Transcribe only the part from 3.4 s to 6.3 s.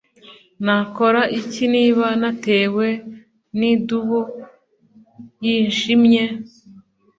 nidubu yijimye?